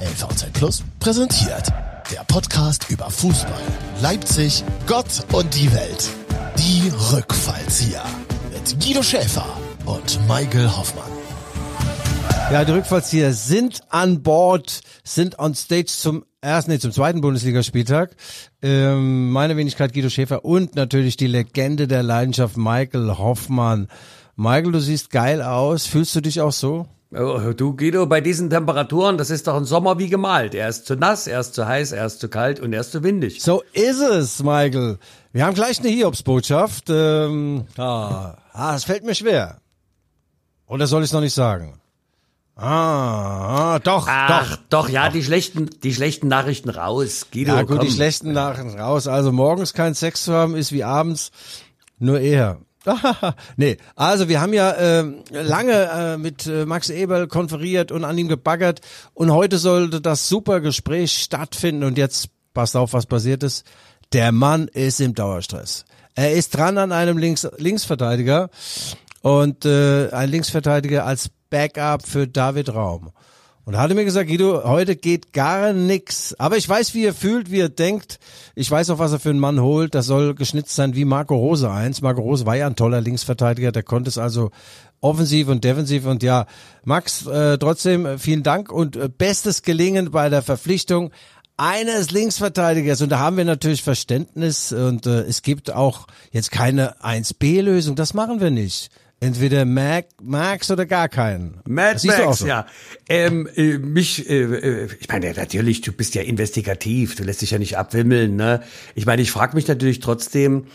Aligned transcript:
LVZ 0.00 0.52
Plus 0.52 0.84
präsentiert 1.00 1.72
der 2.12 2.22
Podcast 2.24 2.88
über 2.88 3.10
Fußball, 3.10 3.60
Leipzig, 4.00 4.62
Gott 4.86 5.24
und 5.32 5.52
die 5.54 5.72
Welt. 5.74 6.08
Die 6.56 6.90
Rückfallzieher 7.12 8.04
mit 8.52 8.80
Guido 8.80 9.02
Schäfer 9.02 9.46
und 9.86 10.20
Michael 10.28 10.68
Hoffmann. 10.68 11.10
Ja, 12.52 12.64
die 12.64 12.72
Rückfallzieher 12.72 13.32
sind 13.32 13.80
an 13.88 14.22
Bord, 14.22 14.80
sind 15.02 15.38
on 15.40 15.54
stage 15.54 15.86
zum 15.86 16.24
ersten, 16.40 16.70
nee, 16.70 16.78
zum 16.78 16.92
zweiten 16.92 17.20
Bundesligaspieltag. 17.20 18.14
Ähm, 18.62 19.30
meine 19.32 19.56
Wenigkeit 19.56 19.92
Guido 19.92 20.10
Schäfer 20.10 20.44
und 20.44 20.76
natürlich 20.76 21.16
die 21.16 21.26
Legende 21.26 21.88
der 21.88 22.04
Leidenschaft 22.04 22.56
Michael 22.56 23.18
Hoffmann. 23.18 23.88
Michael, 24.36 24.70
du 24.70 24.80
siehst 24.80 25.10
geil 25.10 25.42
aus. 25.42 25.86
Fühlst 25.86 26.14
du 26.14 26.20
dich 26.20 26.40
auch 26.40 26.52
so? 26.52 26.86
Oh, 27.10 27.52
du 27.56 27.74
Guido, 27.74 28.04
bei 28.04 28.20
diesen 28.20 28.50
Temperaturen, 28.50 29.16
das 29.16 29.30
ist 29.30 29.46
doch 29.46 29.56
ein 29.56 29.64
Sommer 29.64 29.98
wie 29.98 30.10
gemalt. 30.10 30.54
Er 30.54 30.68
ist 30.68 30.84
zu 30.84 30.94
nass, 30.94 31.26
er 31.26 31.40
ist 31.40 31.54
zu 31.54 31.66
heiß, 31.66 31.92
er 31.92 32.04
ist 32.04 32.20
zu 32.20 32.28
kalt 32.28 32.60
und 32.60 32.74
er 32.74 32.82
ist 32.82 32.92
zu 32.92 33.02
windig. 33.02 33.40
So 33.40 33.62
ist 33.72 34.00
es, 34.00 34.42
Michael. 34.42 34.98
Wir 35.32 35.46
haben 35.46 35.54
gleich 35.54 35.78
eine 35.80 35.88
Hiobsbotschaft. 35.88 36.90
Ähm, 36.90 37.64
ah, 37.78 38.36
ah, 38.52 38.74
es 38.74 38.84
fällt 38.84 39.04
mir 39.04 39.14
schwer. 39.14 39.62
Oder 40.66 40.86
soll 40.86 41.02
ich 41.02 41.08
es 41.08 41.14
noch 41.14 41.22
nicht 41.22 41.34
sagen? 41.34 41.80
Ah, 42.56 43.74
ah 43.74 43.78
doch, 43.78 44.06
Ach, 44.10 44.56
doch. 44.56 44.58
doch, 44.68 44.88
ja, 44.90 45.08
die 45.08 45.22
schlechten, 45.22 45.70
die 45.82 45.94
schlechten 45.94 46.28
Nachrichten 46.28 46.68
raus, 46.68 47.28
Guido. 47.32 47.54
Ja 47.54 47.62
gut, 47.62 47.78
komm. 47.78 47.86
die 47.86 47.92
schlechten 47.92 48.32
Nachrichten 48.32 48.78
raus. 48.78 49.06
Also 49.06 49.32
morgens 49.32 49.72
keinen 49.72 49.94
Sex 49.94 50.24
zu 50.24 50.34
haben, 50.34 50.56
ist 50.56 50.72
wie 50.72 50.84
abends 50.84 51.30
nur 51.98 52.20
eher. 52.20 52.58
nee, 53.56 53.76
also 53.96 54.28
wir 54.28 54.40
haben 54.40 54.52
ja 54.52 54.70
äh, 54.70 55.04
lange 55.30 55.72
äh, 55.72 56.16
mit 56.16 56.46
äh, 56.46 56.66
Max 56.66 56.90
Eberl 56.90 57.26
konferiert 57.26 57.92
und 57.92 58.04
an 58.04 58.16
ihm 58.18 58.28
gebaggert 58.28 58.80
und 59.14 59.32
heute 59.32 59.58
sollte 59.58 60.00
das 60.00 60.28
super 60.28 60.60
Gespräch 60.60 61.12
stattfinden 61.12 61.84
und 61.84 61.98
jetzt 61.98 62.28
passt 62.54 62.76
auf, 62.76 62.92
was 62.92 63.06
passiert 63.06 63.42
ist. 63.42 63.66
Der 64.12 64.32
Mann 64.32 64.68
ist 64.68 65.00
im 65.00 65.14
Dauerstress. 65.14 65.84
Er 66.14 66.32
ist 66.32 66.56
dran 66.56 66.78
an 66.78 66.92
einem 66.92 67.18
Links 67.18 67.46
Linksverteidiger 67.58 68.50
und 69.22 69.64
äh, 69.64 70.10
ein 70.10 70.30
Linksverteidiger 70.30 71.04
als 71.04 71.30
Backup 71.50 72.06
für 72.06 72.26
David 72.26 72.74
Raum. 72.74 73.10
Und 73.68 73.74
er 73.74 73.80
hatte 73.80 73.94
mir 73.94 74.06
gesagt, 74.06 74.30
Guido, 74.30 74.64
heute 74.64 74.96
geht 74.96 75.34
gar 75.34 75.74
nix. 75.74 76.32
Aber 76.38 76.56
ich 76.56 76.66
weiß, 76.66 76.94
wie 76.94 77.04
er 77.04 77.12
fühlt, 77.12 77.50
wie 77.50 77.60
er 77.60 77.68
denkt. 77.68 78.18
Ich 78.54 78.70
weiß 78.70 78.88
auch, 78.88 78.98
was 78.98 79.12
er 79.12 79.18
für 79.18 79.28
einen 79.28 79.40
Mann 79.40 79.60
holt. 79.60 79.94
Das 79.94 80.06
soll 80.06 80.34
geschnitzt 80.34 80.74
sein 80.74 80.94
wie 80.94 81.04
Marco 81.04 81.36
Rose 81.36 81.70
eins. 81.70 82.00
Marco 82.00 82.22
Rose 82.22 82.46
war 82.46 82.56
ja 82.56 82.66
ein 82.66 82.76
toller 82.76 83.02
Linksverteidiger. 83.02 83.70
Der 83.70 83.82
konnte 83.82 84.08
es 84.08 84.16
also 84.16 84.52
offensiv 85.02 85.48
und 85.48 85.64
defensiv. 85.64 86.06
Und 86.06 86.22
ja, 86.22 86.46
Max, 86.84 87.26
äh, 87.26 87.58
trotzdem 87.58 88.06
äh, 88.06 88.16
vielen 88.16 88.42
Dank 88.42 88.72
und 88.72 88.96
äh, 88.96 89.10
bestes 89.10 89.60
Gelingen 89.60 90.12
bei 90.12 90.30
der 90.30 90.40
Verpflichtung 90.40 91.10
eines 91.58 92.10
Linksverteidigers. 92.10 93.02
Und 93.02 93.10
da 93.10 93.18
haben 93.18 93.36
wir 93.36 93.44
natürlich 93.44 93.82
Verständnis. 93.82 94.72
Und 94.72 95.04
äh, 95.04 95.24
es 95.24 95.42
gibt 95.42 95.74
auch 95.74 96.06
jetzt 96.32 96.50
keine 96.52 97.02
1B-Lösung. 97.02 97.96
Das 97.96 98.14
machen 98.14 98.40
wir 98.40 98.50
nicht. 98.50 98.88
Entweder 99.20 99.64
Mac, 99.64 100.06
Max 100.22 100.70
oder 100.70 100.86
gar 100.86 101.08
keinen. 101.08 101.60
Mad 101.66 102.06
Max, 102.06 102.38
so. 102.38 102.46
ja. 102.46 102.66
Ähm, 103.08 103.48
äh, 103.56 103.78
mich, 103.78 104.30
äh, 104.30 104.42
äh, 104.42 104.88
ich 105.00 105.08
meine, 105.08 105.32
natürlich, 105.32 105.80
du 105.80 105.90
bist 105.90 106.14
ja 106.14 106.22
investigativ, 106.22 107.16
du 107.16 107.24
lässt 107.24 107.42
dich 107.42 107.50
ja 107.50 107.58
nicht 107.58 107.76
abwimmeln, 107.76 108.36
ne? 108.36 108.62
Ich 108.94 109.06
meine, 109.06 109.20
ich 109.22 109.32
frage 109.32 109.56
mich 109.56 109.66
natürlich 109.66 109.98
trotzdem, 109.98 110.66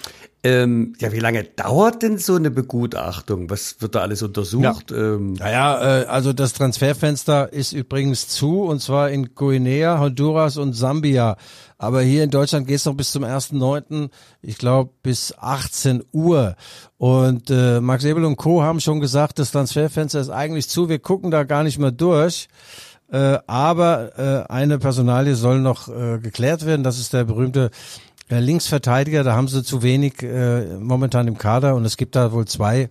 ähm, 0.46 0.94
ja, 1.00 1.14
wie 1.14 1.20
lange 1.20 1.46
dauert 1.46 2.02
denn 2.04 2.18
so 2.18 2.36
eine 2.36 2.52
Begutachtung? 2.52 3.50
Was 3.50 3.78
wird 3.80 3.96
da 3.96 4.02
alles 4.02 4.22
untersucht? 4.24 4.92
Ähm, 4.92 5.34
Naja, 5.34 6.02
äh, 6.02 6.06
also 6.06 6.34
das 6.34 6.52
Transferfenster 6.52 7.54
ist 7.54 7.72
übrigens 7.72 8.28
zu 8.28 8.64
und 8.64 8.82
zwar 8.82 9.10
in 9.10 9.36
Guinea, 9.36 10.00
Honduras 10.00 10.58
und 10.58 10.74
Sambia. 10.74 11.38
Aber 11.78 12.02
hier 12.02 12.26
in 12.26 12.30
Deutschland 12.30 12.68
geht 12.68 12.76
es 12.76 12.86
noch 12.86 12.96
bis 12.96 13.14
zum 13.14 13.24
1.9., 13.24 14.10
ich 14.42 14.58
glaube 14.58 14.92
bis 15.02 15.34
18 15.38 16.04
Uhr. 16.12 16.56
Und 16.98 17.50
äh, 17.50 17.80
Max 17.80 18.04
Ebel 18.04 18.26
und 18.26 18.36
Co. 18.36 18.64
haben 18.64 18.82
schon 18.82 19.00
gesagt, 19.00 19.40
das 19.40 19.52
Transferfenster 19.52 20.20
ist 20.20 20.30
eigentlich 20.30 20.68
zu, 20.68 20.90
wir 20.90 21.00
gucken 21.00 21.32
da 21.32 21.44
gar 21.44 21.64
nicht 21.64 21.80
mehr 21.80 21.92
durch. 21.92 22.50
Äh, 23.12 23.38
aber 23.48 24.18
äh, 24.18 24.52
eine 24.52 24.80
Personalie 24.80 25.36
soll 25.36 25.60
noch 25.60 25.88
äh, 25.88 26.20
geklärt 26.20 26.66
werden, 26.66 26.84
das 26.84 27.00
ist 27.00 27.14
der 27.14 27.26
berühmte 27.26 27.70
Linksverteidiger, 28.30 29.24
da 29.24 29.36
haben 29.36 29.48
sie 29.48 29.64
zu 29.64 29.84
wenig 29.84 30.24
äh, 30.24 30.78
momentan 30.78 31.28
im 31.28 31.38
Kader 31.38 31.76
und 31.76 31.86
es 31.86 31.98
gibt 31.98 32.16
da 32.16 32.32
wohl 32.32 32.46
zwei, 32.46 32.90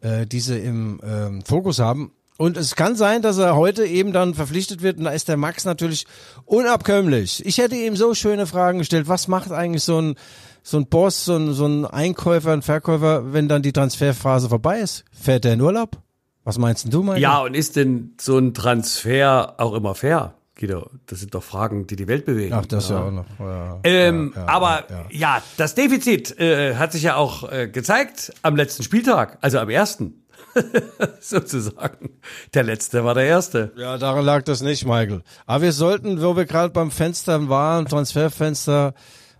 äh, 0.00 0.26
die 0.26 0.40
sie 0.40 0.58
im 0.58 1.00
ähm, 1.04 1.42
Fokus 1.44 1.78
haben. 1.78 2.12
Und 2.38 2.58
es 2.58 2.76
kann 2.76 2.96
sein, 2.96 3.22
dass 3.22 3.38
er 3.38 3.56
heute 3.56 3.86
eben 3.86 4.12
dann 4.12 4.34
verpflichtet 4.34 4.82
wird 4.82 4.98
und 4.98 5.04
da 5.04 5.10
ist 5.10 5.28
der 5.28 5.38
Max 5.38 5.64
natürlich 5.64 6.06
unabkömmlich. 6.44 7.44
Ich 7.46 7.58
hätte 7.58 7.76
ihm 7.76 7.96
so 7.96 8.14
schöne 8.14 8.46
Fragen 8.46 8.78
gestellt. 8.78 9.08
Was 9.08 9.26
macht 9.26 9.52
eigentlich 9.52 9.84
so 9.84 10.00
ein, 10.00 10.16
so 10.62 10.76
ein 10.76 10.86
Boss, 10.86 11.24
so 11.24 11.36
ein, 11.36 11.54
so 11.54 11.66
ein 11.66 11.86
Einkäufer, 11.86 12.52
ein 12.52 12.60
Verkäufer, 12.60 13.32
wenn 13.32 13.48
dann 13.48 13.62
die 13.62 13.72
Transferphase 13.72 14.50
vorbei 14.50 14.80
ist? 14.80 15.04
Fährt 15.12 15.46
er 15.46 15.54
in 15.54 15.62
Urlaub? 15.62 15.98
Was 16.44 16.58
meinst 16.58 16.84
denn 16.84 16.90
du, 16.92 17.02
Mike? 17.02 17.18
ja, 17.18 17.40
und 17.40 17.54
ist 17.54 17.74
denn 17.74 18.14
so 18.20 18.38
ein 18.38 18.52
Transfer 18.52 19.54
auch 19.56 19.72
immer 19.72 19.94
fair? 19.94 20.35
Guido, 20.58 20.90
das 21.06 21.20
sind 21.20 21.34
doch 21.34 21.42
Fragen, 21.42 21.86
die 21.86 21.96
die 21.96 22.08
Welt 22.08 22.24
bewegen. 22.24 22.54
Ach, 22.54 22.64
das 22.64 22.88
ja, 22.88 23.02
auch 23.02 23.10
noch. 23.10 23.26
Ja, 23.38 23.78
Ähm, 23.84 24.32
ja, 24.34 24.40
ja, 24.40 24.48
aber 24.48 24.84
ja. 24.88 25.04
ja, 25.10 25.42
das 25.58 25.74
Defizit 25.74 26.38
äh, 26.40 26.76
hat 26.76 26.92
sich 26.92 27.02
ja 27.02 27.16
auch 27.16 27.50
äh, 27.50 27.68
gezeigt 27.68 28.32
am 28.42 28.56
letzten 28.56 28.82
Spieltag, 28.82 29.36
also 29.42 29.58
am 29.58 29.68
ersten. 29.68 30.22
Sozusagen. 31.20 32.10
Der 32.54 32.62
letzte 32.62 33.04
war 33.04 33.14
der 33.14 33.24
erste. 33.24 33.72
Ja, 33.76 33.98
daran 33.98 34.24
lag 34.24 34.42
das 34.44 34.62
nicht, 34.62 34.86
Michael. 34.86 35.22
Aber 35.44 35.62
wir 35.62 35.72
sollten, 35.72 36.22
wo 36.22 36.36
wir 36.36 36.46
gerade 36.46 36.72
beim 36.72 36.90
Fenster 36.90 37.50
waren, 37.50 37.84
Transferfenster, 37.84 38.94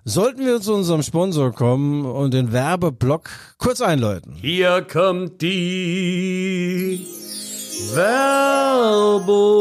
sollten 0.05 0.45
wir 0.45 0.61
zu 0.61 0.75
unserem 0.75 1.03
Sponsor 1.03 1.53
kommen 1.53 2.05
und 2.05 2.35
den 2.35 2.53
Werbeblock 2.53 3.31
kurz 3.57 3.81
einläuten. 3.81 4.35
Hier 4.35 4.83
kommt 4.83 5.41
die 5.41 7.07
Werbung. 9.17 9.57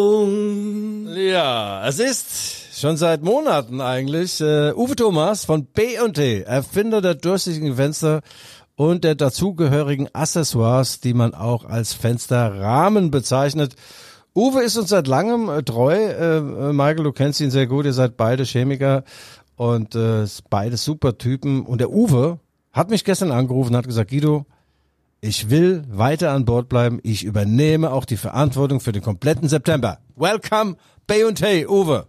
Ja, 1.16 1.88
es 1.88 2.00
ist 2.00 2.80
schon 2.80 2.98
seit 2.98 3.24
Monaten 3.24 3.81
eigentlich 3.81 4.42
äh, 4.42 4.74
Uwe 4.74 4.96
Thomas 4.96 5.46
von 5.46 5.66
B&T, 5.66 6.42
Erfinder 6.42 7.02
der 7.02 7.16
durchsichtigen 7.16 7.76
Fenster 7.76 8.22
und 8.76 9.03
der 9.03 9.16
dazugehörigen 9.16 10.08
Accessoires, 10.14 11.00
die 11.00 11.14
man 11.14 11.34
auch 11.34 11.66
als 11.66 11.94
Fensterrahmen 11.94 13.12
bezeichnet. 13.12 13.76
Uwe 14.34 14.64
ist 14.64 14.78
uns 14.78 14.90
seit 14.90 15.08
langem 15.08 15.50
äh, 15.50 15.64
treu. 15.64 15.96
Äh, 15.96 16.42
Michael, 16.74 17.03
du 17.03 17.12
kennst 17.12 17.42
ihn 17.42 17.52
sehr 17.52 17.68
gut. 17.68 17.86
Ihr 17.86 17.94
seid 17.94 18.18
beide 18.18 18.44
Chemiker 18.44 19.03
und 19.56 19.96
äh, 19.96 20.26
beide 20.50 20.78
super 20.78 21.18
Typen. 21.18 21.66
Und 21.66 21.80
der 21.80 21.90
Uwe 21.92 22.40
hat 22.72 22.90
mich 22.90 23.06
gestern 23.06 23.32
angerufen 23.32 23.72
und 23.72 23.78
hat 23.78 23.88
gesagt, 23.88 24.09
Guido, 24.09 24.46
ich 25.25 25.50
will 25.50 25.84
weiter 25.90 26.31
an 26.31 26.46
Bord 26.46 26.69
bleiben. 26.69 27.00
Ich 27.02 27.24
übernehme 27.24 27.91
auch 27.91 28.06
die 28.06 28.18
Verantwortung 28.18 28.80
für 28.80 28.91
den 28.91 29.02
kompletten 29.02 29.50
September. 29.50 29.97
Welcome, 30.16 30.78
B&T, 31.08 31.66
Uwe. 31.68 32.08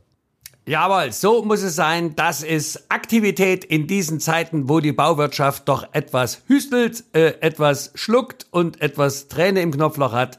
Jawohl, 0.67 1.13
so 1.13 1.43
muss 1.43 1.63
es 1.63 1.77
sein. 1.77 2.15
Das 2.17 2.43
ist 2.43 2.91
Aktivität 2.91 3.65
in 3.65 3.87
diesen 3.87 4.21
Zeiten, 4.21 4.69
wo 4.69 4.81
die 4.81 4.93
Bauwirtschaft 4.93 5.69
doch 5.69 5.87
etwas 5.93 6.43
hüstelt, 6.47 7.05
äh, 7.15 7.41
etwas 7.41 7.93
schluckt 7.95 8.47
und 8.51 8.83
etwas 8.83 9.29
Träne 9.29 9.63
im 9.63 9.71
Knopfloch 9.71 10.13
hat. 10.13 10.39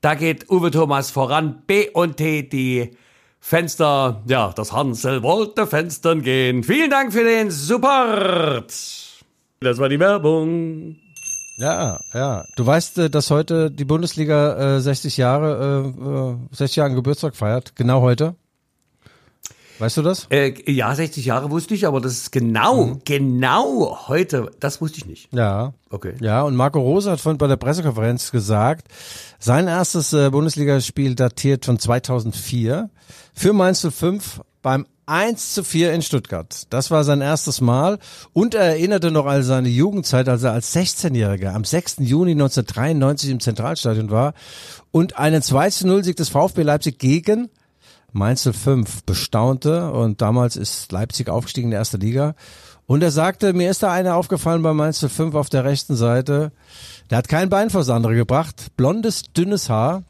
Da 0.00 0.14
geht 0.14 0.50
Uwe 0.50 0.70
Thomas 0.72 1.10
voran. 1.10 1.62
B 1.66 1.90
und 1.90 2.16
T, 2.16 2.42
die 2.42 2.96
Fenster, 3.38 4.22
ja, 4.26 4.52
das 4.52 4.72
Hansel 4.72 5.22
wollte 5.22 5.66
Fenstern 5.66 6.22
gehen. 6.22 6.64
Vielen 6.64 6.90
Dank 6.90 7.12
für 7.12 7.22
den 7.22 7.52
Support. 7.52 8.72
Das 9.60 9.78
war 9.78 9.88
die 9.88 10.00
Werbung. 10.00 10.96
Ja, 11.56 12.00
ja. 12.12 12.44
Du 12.56 12.66
weißt, 12.66 12.98
äh, 12.98 13.10
dass 13.10 13.30
heute 13.30 13.70
die 13.70 13.84
Bundesliga 13.84 14.76
äh, 14.76 14.80
60 14.80 15.16
Jahre, 15.16 15.92
äh, 15.98 16.34
äh, 16.34 16.56
60 16.56 16.76
Jahre 16.76 16.94
Geburtstag 16.94 17.34
feiert. 17.34 17.74
Genau 17.76 18.02
heute. 18.02 18.34
Weißt 19.78 19.96
du 19.98 20.02
das? 20.02 20.26
Äh, 20.30 20.54
ja, 20.70 20.94
60 20.94 21.24
Jahre 21.26 21.50
wusste 21.50 21.74
ich, 21.74 21.86
aber 21.86 22.00
das 22.00 22.12
ist 22.12 22.32
genau, 22.32 22.98
genau 23.04 24.08
heute, 24.08 24.50
das 24.58 24.80
wusste 24.80 24.98
ich 24.98 25.06
nicht. 25.06 25.32
Ja. 25.34 25.74
Okay. 25.90 26.14
Ja, 26.20 26.42
und 26.42 26.56
Marco 26.56 26.80
Rose 26.80 27.10
hat 27.10 27.20
vorhin 27.20 27.38
bei 27.38 27.46
der 27.46 27.56
Pressekonferenz 27.56 28.30
gesagt, 28.30 28.88
sein 29.38 29.68
erstes 29.68 30.12
äh, 30.12 30.30
Bundesligaspiel 30.30 31.14
datiert 31.14 31.66
von 31.66 31.78
2004 31.78 32.90
für 33.34 33.52
Mainz 33.52 33.86
05 33.86 34.40
beim 34.62 34.86
1 35.06 35.54
zu 35.54 35.62
4 35.62 35.92
in 35.92 36.02
Stuttgart. 36.02 36.66
Das 36.70 36.90
war 36.90 37.04
sein 37.04 37.20
erstes 37.20 37.60
Mal 37.60 38.00
und 38.32 38.54
er 38.54 38.64
erinnerte 38.64 39.12
noch 39.12 39.26
an 39.26 39.44
seine 39.44 39.68
Jugendzeit, 39.68 40.28
als 40.28 40.42
er 40.42 40.52
als 40.52 40.74
16-Jähriger 40.74 41.54
am 41.54 41.64
6. 41.64 41.98
Juni 42.00 42.32
1993 42.32 43.30
im 43.30 43.40
Zentralstadion 43.40 44.10
war 44.10 44.34
und 44.90 45.16
einen 45.16 45.42
2 45.42 45.70
zu 45.70 45.86
0 45.86 46.02
Sieg 46.02 46.16
des 46.16 46.28
VfB 46.28 46.62
Leipzig 46.62 46.98
gegen 46.98 47.50
Mainz 48.12 48.48
05 48.50 49.04
bestaunte 49.04 49.92
und 49.92 50.22
damals 50.22 50.56
ist 50.56 50.90
Leipzig 50.90 51.28
aufgestiegen 51.28 51.68
in 51.68 51.72
die 51.72 51.76
erste 51.76 51.98
Liga. 51.98 52.34
Und 52.86 53.02
er 53.02 53.10
sagte, 53.10 53.52
mir 53.52 53.70
ist 53.70 53.82
da 53.82 53.92
einer 53.92 54.16
aufgefallen 54.16 54.62
bei 54.62 54.72
Mainz 54.72 55.04
05 55.06 55.34
auf 55.34 55.50
der 55.50 55.64
rechten 55.64 55.94
Seite. 55.96 56.50
Der 57.10 57.18
hat 57.18 57.28
kein 57.28 57.48
Bein 57.48 57.70
vors 57.70 57.90
andere 57.90 58.14
gebracht. 58.14 58.68
Blondes, 58.76 59.22
dünnes 59.36 59.68
Haar. 59.68 60.02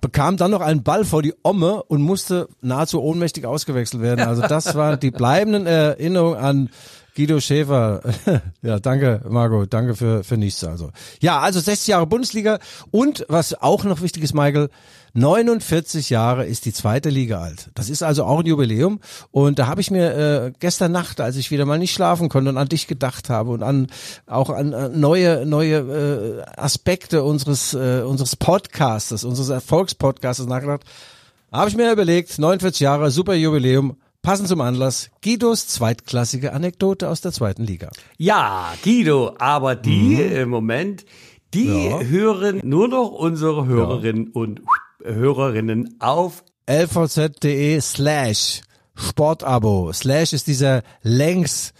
Bekam 0.00 0.36
dann 0.36 0.50
noch 0.50 0.60
einen 0.60 0.82
Ball 0.82 1.04
vor 1.04 1.22
die 1.22 1.34
Omme 1.42 1.82
und 1.84 2.02
musste 2.02 2.48
nahezu 2.60 3.02
ohnmächtig 3.02 3.46
ausgewechselt 3.46 4.02
werden. 4.02 4.26
Also 4.26 4.42
das 4.42 4.74
waren 4.74 5.00
die 5.00 5.10
bleibenden 5.10 5.66
Erinnerungen 5.66 6.38
an 6.38 6.70
Guido 7.20 7.38
Schäfer. 7.38 8.00
ja, 8.62 8.78
danke, 8.78 9.20
Margot. 9.28 9.70
Danke 9.70 9.94
für, 9.94 10.24
für 10.24 10.38
nichts. 10.38 10.64
Also. 10.64 10.90
Ja, 11.20 11.40
also 11.40 11.60
60 11.60 11.88
Jahre 11.88 12.06
Bundesliga 12.06 12.60
und 12.90 13.26
was 13.28 13.52
auch 13.60 13.84
noch 13.84 14.00
wichtig 14.00 14.22
ist, 14.22 14.32
Michael, 14.32 14.70
49 15.12 16.08
Jahre 16.08 16.46
ist 16.46 16.64
die 16.64 16.72
zweite 16.72 17.10
Liga 17.10 17.42
alt. 17.42 17.68
Das 17.74 17.90
ist 17.90 18.02
also 18.02 18.24
auch 18.24 18.38
ein 18.38 18.46
Jubiläum. 18.46 19.00
Und 19.32 19.58
da 19.58 19.66
habe 19.66 19.82
ich 19.82 19.90
mir 19.90 20.16
äh, 20.16 20.52
gestern 20.60 20.92
Nacht, 20.92 21.20
als 21.20 21.36
ich 21.36 21.50
wieder 21.50 21.66
mal 21.66 21.78
nicht 21.78 21.92
schlafen 21.92 22.30
konnte 22.30 22.48
und 22.48 22.56
an 22.56 22.68
dich 22.68 22.86
gedacht 22.86 23.28
habe 23.28 23.50
und 23.50 23.62
an 23.62 23.88
auch 24.26 24.48
an 24.48 24.98
neue 24.98 25.44
neue 25.44 26.46
äh, 26.46 26.58
Aspekte 26.58 27.22
unseres 27.22 27.74
äh, 27.74 28.00
unseres 28.00 28.34
Podcastes, 28.36 29.24
unseres 29.24 29.50
Erfolgspodcastes 29.50 30.46
nachgedacht, 30.46 30.84
habe 31.52 31.68
ich 31.68 31.76
mir 31.76 31.92
überlegt, 31.92 32.38
49 32.38 32.80
Jahre, 32.80 33.10
super 33.10 33.34
Jubiläum 33.34 33.96
Passend 34.22 34.48
zum 34.48 34.60
Anlass, 34.60 35.10
Guidos 35.22 35.66
zweitklassige 35.66 36.52
Anekdote 36.52 37.08
aus 37.08 37.22
der 37.22 37.32
zweiten 37.32 37.64
Liga. 37.64 37.90
Ja, 38.18 38.74
Guido, 38.84 39.34
aber 39.38 39.76
die 39.76 40.16
mhm. 40.16 40.36
im 40.36 40.48
Moment, 40.50 41.06
die 41.54 41.86
ja. 41.88 42.00
hören 42.00 42.60
nur 42.62 42.88
noch 42.88 43.12
unsere 43.12 43.64
Hörerinnen 43.64 44.26
ja. 44.26 44.30
und 44.34 44.60
Hörerinnen 45.02 45.96
auf 46.00 46.44
lvz.de 46.66 47.80
slash 47.80 48.60
Sportabo. 48.94 49.90
Slash 49.94 50.34
ist 50.34 50.46
dieser 50.48 50.82
längs, 51.00 51.72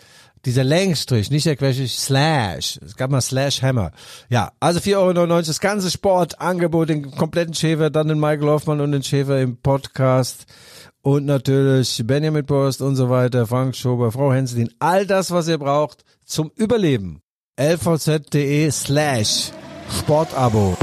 dieser 0.45 0.65
Längsstrich, 0.65 1.31
nicht 1.31 1.47
der 1.47 1.57
Querstrich, 1.57 1.99
Slash. 1.99 2.79
Es 2.85 2.97
gab 2.97 3.11
mal 3.11 3.21
Slash 3.21 3.63
Hammer. 3.63 3.93
Ja, 4.29 4.53
also 4.61 4.81
4,99 4.81 4.97
Euro 4.97 5.43
das 5.43 5.61
ganze 5.61 5.91
Sportangebot, 5.91 6.89
den 6.89 7.11
kompletten 7.11 7.55
Schäfer, 7.55 7.91
dann 7.91 8.09
den 8.09 8.21
Michael 8.21 8.49
Hoffmann 8.49 8.81
und 8.81 8.93
den 8.93 9.03
Schäfer 9.03 9.41
im 9.41 9.57
Podcast 9.59 10.47
und 11.03 11.27
natürlich 11.27 12.03
Benjamin 12.05 12.47
Post 12.47 12.83
und 12.83 12.97
so 12.97 13.09
weiter, 13.11 13.47
Frank 13.47 13.75
Schober, 13.75 14.13
Frau 14.13 14.33
Henselin, 14.33 14.71
all 14.79 15.07
das, 15.07 15.31
was 15.31 15.49
ihr 15.49 15.59
braucht 15.59 16.05
zum 16.25 16.51
Überleben. 16.55 17.23
lvz.de 17.57 18.71
slash 18.71 19.51
Sportabo. 19.99 20.77